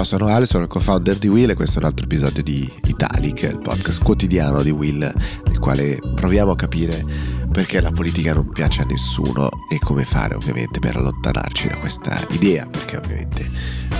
[0.00, 2.66] Ciao, sono Ale, sono il co-founder di Will e questo è un altro episodio di
[2.84, 7.04] Italic, il podcast quotidiano di Will, nel quale proviamo a capire
[7.52, 12.18] perché la politica non piace a nessuno e come fare ovviamente per allontanarci da questa
[12.30, 13.46] idea, perché ovviamente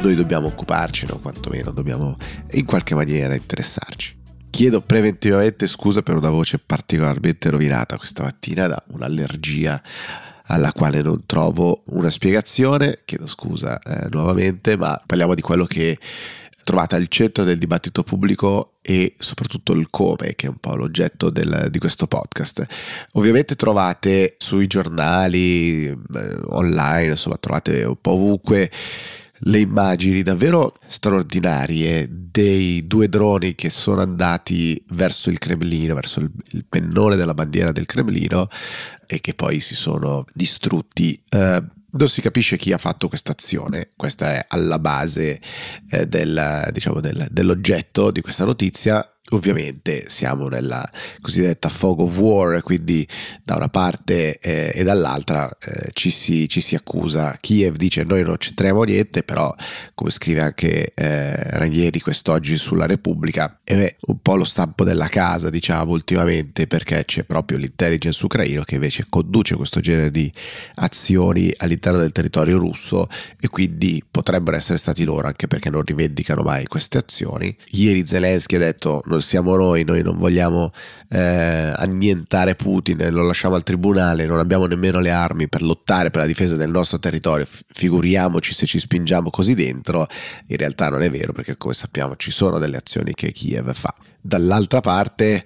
[0.00, 2.16] noi dobbiamo occuparcene o quantomeno dobbiamo
[2.52, 4.16] in qualche maniera interessarci.
[4.50, 9.82] Chiedo preventivamente scusa per una voce particolarmente rovinata questa mattina da un'allergia
[10.48, 15.98] alla quale non trovo una spiegazione, chiedo scusa eh, nuovamente, ma parliamo di quello che
[16.64, 21.30] trovate al centro del dibattito pubblico e soprattutto il come, che è un po' l'oggetto
[21.30, 22.66] del, di questo podcast.
[23.12, 25.96] Ovviamente trovate sui giornali, eh,
[26.48, 28.70] online, insomma trovate un po' ovunque
[29.40, 36.30] le immagini davvero straordinarie dei due droni che sono andati verso il Cremlino, verso il,
[36.52, 38.48] il pennone della bandiera del Cremlino
[39.06, 41.20] e che poi si sono distrutti.
[41.28, 45.40] Eh, non si capisce chi ha fatto questa azione, questa è alla base
[45.90, 50.88] eh, del, diciamo del, dell'oggetto di questa notizia Ovviamente siamo nella
[51.20, 53.06] cosiddetta fog of war, quindi
[53.44, 57.36] da una parte eh, e dall'altra eh, ci, si, ci, si, accusa.
[57.38, 59.54] Kiev dice noi non c'entriamo niente, però
[59.94, 65.50] come scrive anche eh, Ranieri quest'oggi sulla Repubblica, è un po' lo stampo della casa
[65.50, 70.32] diciamo ultimamente perché c'è proprio l'intelligence ucraino che invece conduce questo genere di
[70.76, 76.42] azioni all'interno del territorio russo e quindi potrebbero essere stati loro anche perché non rivendicano
[76.42, 77.54] mai queste azioni.
[77.70, 80.72] Ieri Zelensky ha detto non siamo noi, noi non vogliamo
[81.10, 81.18] eh,
[81.76, 86.26] annientare Putin, lo lasciamo al tribunale, non abbiamo nemmeno le armi per lottare per la
[86.26, 90.06] difesa del nostro territorio, figuriamoci se ci spingiamo così dentro,
[90.46, 93.92] in realtà non è vero perché come sappiamo ci sono delle azioni che Kiev fa.
[94.20, 95.44] Dall'altra parte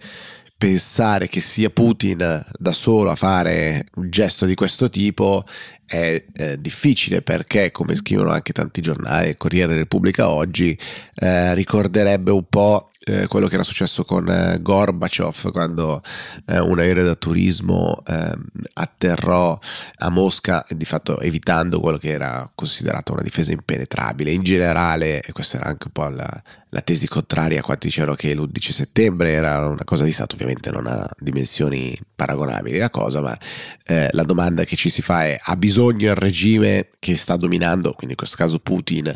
[0.59, 5.45] pensare che sia Putin da solo a fare un gesto di questo tipo
[5.85, 10.79] è eh, difficile perché, come scrivono anche tanti giornali, Corriere Repubblica oggi,
[11.15, 16.03] eh, ricorderebbe un po' eh, quello che era successo con eh, Gorbaciov quando
[16.47, 19.59] eh, un aereo da turismo ehm, atterrò
[19.99, 24.31] a Mosca di fatto evitando quello che era considerato una difesa impenetrabile.
[24.31, 28.15] In generale, e questa era anche un po' la, la tesi contraria a quanti dicevano
[28.15, 33.21] che l'11 settembre era una cosa di Stato, ovviamente non ha dimensioni paragonabili la cosa,
[33.21, 33.37] ma
[33.85, 37.91] eh, la domanda che ci si fa è ha bisogno il regime che sta dominando,
[37.91, 39.13] quindi in questo caso Putin,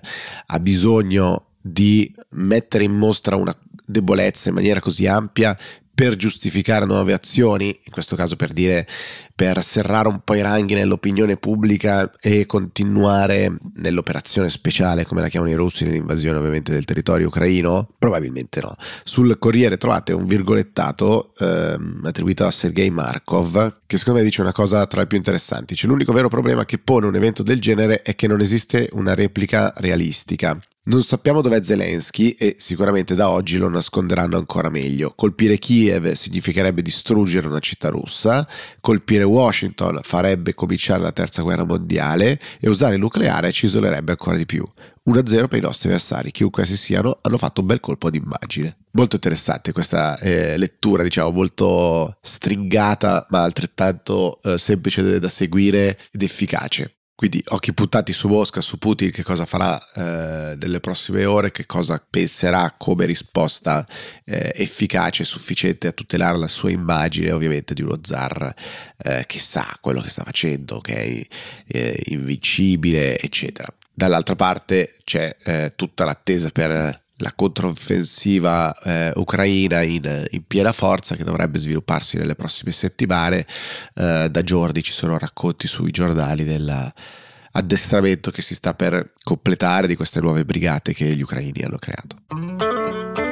[0.47, 5.57] ha bisogno di mettere in mostra una debolezza in maniera così ampia
[5.97, 8.87] per giustificare nuove azioni, in questo caso per dire
[9.35, 15.53] per serrare un po' i ranghi nell'opinione pubblica e continuare nell'operazione speciale, come la chiamano
[15.53, 17.89] i russi, nell'invasione ovviamente del territorio ucraino?
[17.99, 18.75] Probabilmente no.
[19.05, 24.53] Sul Corriere trovate un virgolettato ehm, attribuito a Sergei Markov, che secondo me dice una
[24.53, 25.75] cosa tra le più interessanti.
[25.75, 29.15] C'è l'unico vero problema che pone un evento del genere è che non esiste una
[29.15, 30.61] replica realistica.
[30.89, 35.13] Non sappiamo dov'è Zelensky e sicuramente da oggi lo nasconderanno ancora meglio.
[35.17, 38.47] Colpire Kiev significherebbe distruggere una città russa,
[38.81, 44.37] colpire Washington farebbe cominciare la terza guerra mondiale e usare il nucleare ci isolerebbe ancora
[44.37, 44.65] di più.
[45.09, 48.77] 1-0 per i nostri avversari, chiunque essi siano, hanno fatto un bel colpo d'immagine.
[48.93, 56.23] Molto interessante questa eh, lettura, diciamo, molto stringata, ma altrettanto eh, semplice da seguire ed
[56.23, 56.96] efficace.
[57.17, 61.65] Quindi occhi puntati su Mosca, su Putin, che cosa farà eh, delle prossime ore, che
[61.65, 63.87] cosa penserà come risposta
[64.23, 68.55] eh, efficace e sufficiente a tutelare la sua immagine, ovviamente di uno zar
[68.99, 71.27] eh, che sa quello che sta facendo, che è
[71.69, 73.67] eh, invincibile, eccetera.
[73.91, 81.17] Dall'altra parte c'è eh, tutta l'attesa per la controffensiva eh, ucraina in, in, piena forza
[81.17, 83.47] che dovrebbe svilupparsi nelle prossime settimane.
[83.95, 89.97] Eh, da giorni ci sono racconti sui giornali dell'addestramento che si sta per completare di
[89.97, 93.26] queste nuove brigate che gli ucraini hanno creato.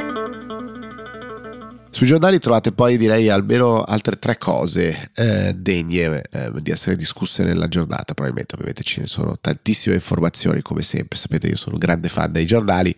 [1.94, 7.44] Sui giornali trovate poi direi almeno altre tre cose eh, degne eh, di essere discusse
[7.44, 11.80] nella giornata, probabilmente ovviamente ce ne sono tantissime informazioni come sempre, sapete io sono un
[11.80, 12.92] grande fan dei giornali,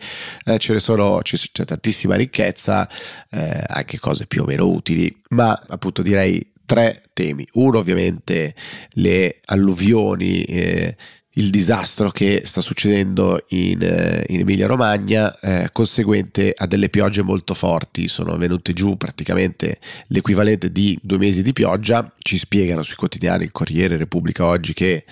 [0.47, 2.89] eh, ce ne sono, c'è, c'è tantissima ricchezza,
[3.33, 7.47] eh, anche cose più o meno utili, ma appunto direi tre temi.
[7.53, 8.55] Uno ovviamente
[8.93, 10.97] le alluvioni eh,
[11.39, 17.23] il disastro che sta succedendo in, eh, in Emilia Romagna, eh, conseguente a delle piogge
[17.23, 19.79] molto forti, sono venute giù praticamente
[20.09, 25.05] l'equivalente di due mesi di pioggia, ci spiegano sui quotidiani il Corriere Repubblica oggi che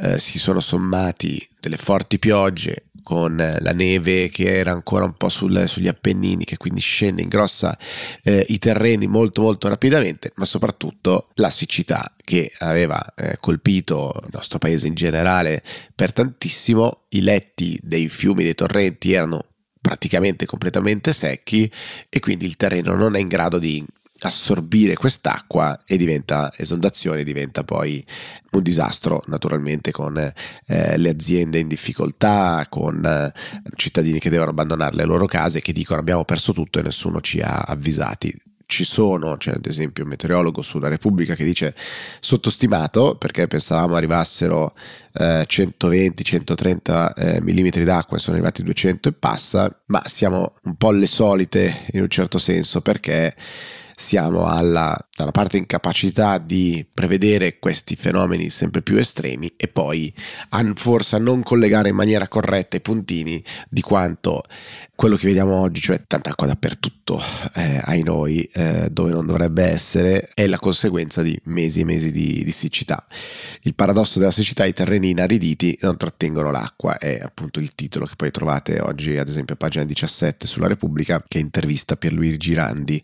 [0.00, 5.30] eh, si sono sommati delle forti piogge con la neve che era ancora un po'
[5.30, 7.74] sul, sugli Appennini, che quindi scende, ingrossa
[8.22, 14.28] eh, i terreni molto molto rapidamente, ma soprattutto la siccità che aveva eh, colpito il
[14.30, 15.62] nostro paese in generale
[15.94, 19.42] per tantissimo, i letti dei fiumi, dei torrenti erano
[19.80, 21.72] praticamente completamente secchi
[22.10, 23.82] e quindi il terreno non è in grado di
[24.20, 28.04] assorbire quest'acqua e diventa esondazione, diventa poi
[28.52, 33.32] un disastro naturalmente con eh, le aziende in difficoltà, con eh,
[33.76, 37.40] cittadini che devono abbandonare le loro case, che dicono abbiamo perso tutto e nessuno ci
[37.40, 38.34] ha avvisati.
[38.70, 41.74] Ci sono, c'è ad esempio un meteorologo sulla Repubblica che dice
[42.20, 44.74] sottostimato perché pensavamo arrivassero
[45.14, 50.88] eh, 120-130 eh, mm d'acqua e sono arrivati 200 e passa, ma siamo un po'
[50.88, 53.34] alle solite in un certo senso perché
[53.98, 60.14] siamo alla, da una parte incapacità di prevedere questi fenomeni sempre più estremi e poi
[60.50, 64.44] a, forse a non collegare in maniera corretta i puntini di quanto
[64.94, 67.20] quello che vediamo oggi, cioè tanta acqua dappertutto
[67.54, 72.10] eh, ai noi, eh, dove non dovrebbe essere, è la conseguenza di mesi e mesi
[72.10, 73.04] di, di siccità.
[73.62, 78.14] Il paradosso della siccità, i terreni inariditi non trattengono l'acqua, è appunto il titolo che
[78.16, 83.02] poi trovate oggi, ad esempio, a pagina 17 sulla Repubblica, che intervista Pierluigi Girandi,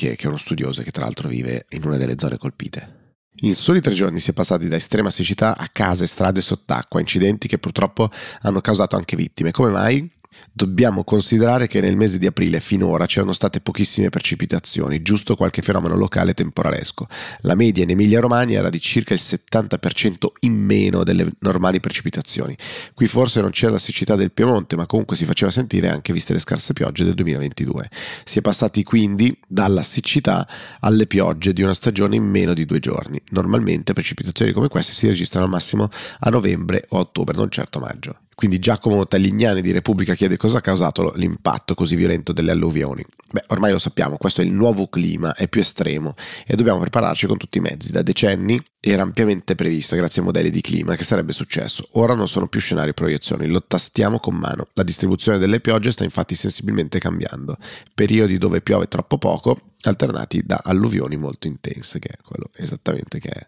[0.00, 2.98] che, che è uno studioso che tra l'altro vive in una delle zone colpite.
[3.42, 7.48] In soli tre giorni si è passati da estrema siccità a case, strade sott'acqua, incidenti
[7.48, 8.10] che purtroppo
[8.42, 9.50] hanno causato anche vittime.
[9.50, 10.10] Come mai?
[10.52, 15.96] Dobbiamo considerare che nel mese di aprile finora c'erano state pochissime precipitazioni, giusto qualche fenomeno
[15.96, 17.06] locale temporalesco.
[17.40, 22.56] La media in Emilia-Romagna era di circa il 70% in meno delle normali precipitazioni.
[22.94, 26.32] Qui forse non c'era la siccità del Piemonte, ma comunque si faceva sentire anche viste
[26.32, 27.88] le scarse piogge del 2022.
[28.24, 30.46] Si è passati quindi dalla siccità
[30.80, 33.20] alle piogge di una stagione in meno di due giorni.
[33.30, 35.88] Normalmente precipitazioni come queste si registrano al massimo
[36.20, 38.18] a novembre o ottobre, non certo maggio.
[38.40, 43.04] Quindi Giacomo Taglignani di Repubblica chiede cosa ha causato l'impatto così violento delle alluvioni.
[43.30, 46.14] Beh, ormai lo sappiamo, questo è il nuovo clima, è più estremo
[46.46, 47.92] e dobbiamo prepararci con tutti i mezzi.
[47.92, 51.86] Da decenni era ampiamente previsto, grazie ai modelli di clima, che sarebbe successo.
[51.92, 54.68] Ora non sono più scenari e proiezioni, lo tastiamo con mano.
[54.72, 57.58] La distribuzione delle piogge sta infatti sensibilmente cambiando.
[57.92, 63.28] Periodi dove piove troppo poco, alternati da alluvioni molto intense, che è quello esattamente che
[63.28, 63.46] è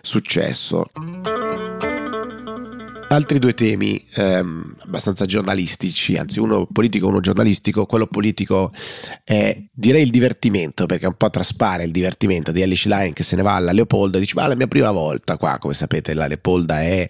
[0.00, 0.86] successo.
[3.14, 7.86] Altri due temi ehm, abbastanza giornalistici, anzi uno politico e uno giornalistico.
[7.86, 8.72] Quello politico
[9.22, 13.36] è direi il divertimento, perché un po' traspare il divertimento di Alice Line che se
[13.36, 16.12] ne va alla Leopolda e dice ma è la mia prima volta qua, come sapete
[16.12, 17.08] la Leopolda è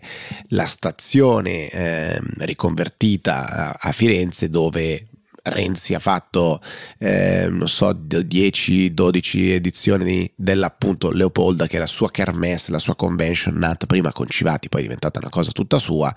[0.49, 5.07] la stazione eh, riconvertita a, a Firenze dove
[5.46, 6.61] Renzi ha fatto,
[6.99, 13.55] eh, non so, 10-12 edizioni dell'appunto Leopolda, che è la sua kermesse, la sua convention
[13.56, 16.14] nata prima con Civati, poi è diventata una cosa tutta sua.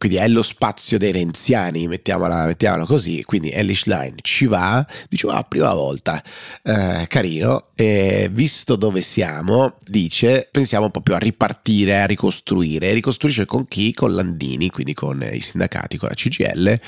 [0.00, 3.22] Quindi è lo spazio dei renziani, mettiamola, mettiamola così.
[3.22, 6.24] Quindi Elish Line ci va, dice, ah, prima volta,
[6.62, 7.66] eh, carino.
[7.74, 12.94] E visto dove siamo, dice, pensiamo più a ripartire, a ricostruire.
[12.94, 13.92] Ricostruisce con chi?
[13.92, 16.80] Con Landini, quindi con i sindacati, con la CGL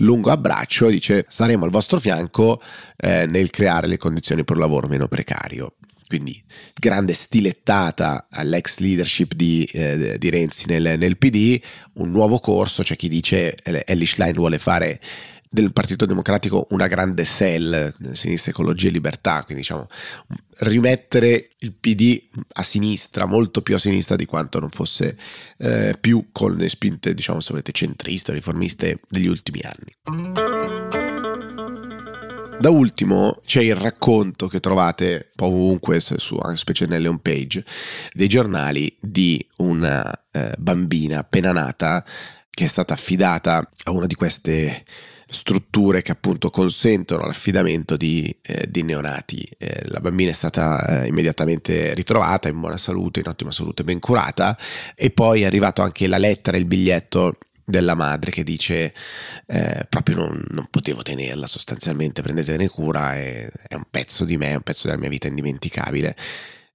[0.00, 2.60] lungo abbraccio dice saremo al vostro fianco
[2.98, 5.76] eh, nel creare le condizioni per un lavoro meno precario.
[6.06, 6.40] Quindi
[6.78, 11.60] grande stilettata all'ex leadership di, eh, di Renzi nel, nel, PD,
[11.94, 15.00] un nuovo corso, c'è chi dice eh, Elish Line vuole fare
[15.48, 19.88] del Partito Democratico una grande cell, sinistra, ecologia e libertà, quindi diciamo
[20.58, 25.16] rimettere il PD a sinistra, molto più a sinistra di quanto non fosse
[25.58, 31.05] eh, più con le spinte, diciamo, se volete, centriste riformiste degli ultimi anni.
[32.58, 37.64] Da ultimo c'è il racconto che trovate un po' ovunque, su, specie nelle home page,
[38.12, 42.04] dei giornali di una eh, bambina appena nata
[42.50, 44.84] che è stata affidata a una di queste
[45.28, 49.46] strutture che appunto consentono l'affidamento di, eh, di neonati.
[49.58, 53.98] Eh, la bambina è stata eh, immediatamente ritrovata in buona salute, in ottima salute, ben
[53.98, 54.56] curata
[54.94, 58.94] e poi è arrivato anche la lettera, il biglietto della madre che dice
[59.46, 64.50] eh, proprio non, non, potevo tenerla sostanzialmente prendetene cura è, è un pezzo di me
[64.50, 66.14] è un pezzo della mia vita indimenticabile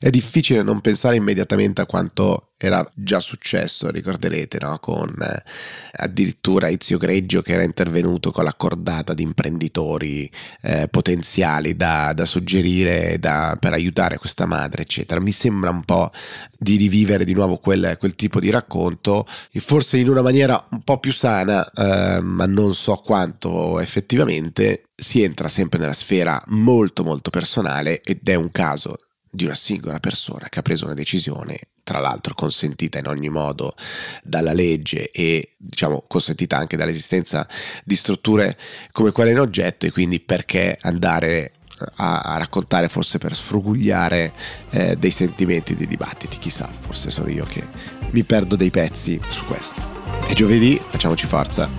[0.01, 4.79] è difficile non pensare immediatamente a quanto era già successo, ricorderete, no?
[4.79, 5.43] con eh,
[5.91, 10.27] addirittura Izio Greggio che era intervenuto con la cordata di imprenditori
[10.63, 15.21] eh, potenziali da, da suggerire da, per aiutare questa madre, eccetera.
[15.21, 16.09] Mi sembra un po'
[16.57, 19.27] di rivivere di nuovo quel, quel tipo di racconto,
[19.59, 25.21] forse in una maniera un po' più sana, eh, ma non so quanto effettivamente si
[25.21, 28.97] entra sempre nella sfera molto molto personale ed è un caso
[29.31, 33.75] di una singola persona che ha preso una decisione, tra l'altro consentita in ogni modo
[34.23, 37.47] dalla legge e diciamo consentita anche dall'esistenza
[37.83, 38.57] di strutture
[38.91, 41.53] come quelle in oggetto e quindi perché andare
[41.95, 44.33] a, a raccontare forse per sfrugugliare
[44.71, 47.63] eh, dei sentimenti, dei dibattiti, chissà, forse sono io che
[48.11, 49.99] mi perdo dei pezzi su questo.
[50.27, 51.69] È giovedì, facciamoci forza,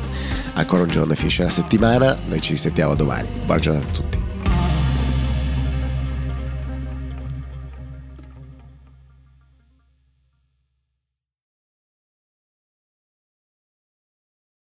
[0.54, 4.21] ancora un giorno e finisce la settimana, noi ci sentiamo domani, buona giornata a tutti.